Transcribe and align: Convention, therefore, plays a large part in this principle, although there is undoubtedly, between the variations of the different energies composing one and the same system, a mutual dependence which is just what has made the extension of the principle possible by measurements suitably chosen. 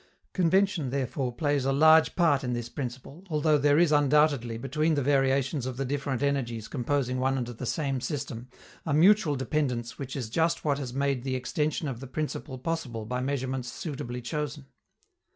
Convention, 0.33 0.89
therefore, 0.89 1.31
plays 1.31 1.63
a 1.63 1.71
large 1.71 2.15
part 2.15 2.43
in 2.43 2.53
this 2.53 2.69
principle, 2.69 3.23
although 3.29 3.59
there 3.59 3.77
is 3.77 3.91
undoubtedly, 3.91 4.57
between 4.57 4.95
the 4.95 5.03
variations 5.03 5.67
of 5.67 5.77
the 5.77 5.85
different 5.85 6.23
energies 6.23 6.67
composing 6.67 7.19
one 7.19 7.37
and 7.37 7.45
the 7.45 7.67
same 7.67 8.01
system, 8.01 8.47
a 8.83 8.95
mutual 8.95 9.35
dependence 9.35 9.99
which 9.99 10.15
is 10.15 10.27
just 10.31 10.65
what 10.65 10.79
has 10.79 10.91
made 10.91 11.21
the 11.21 11.35
extension 11.35 11.87
of 11.87 11.99
the 11.99 12.07
principle 12.07 12.57
possible 12.57 13.05
by 13.05 13.21
measurements 13.21 13.71
suitably 13.71 14.23
chosen. 14.23 14.65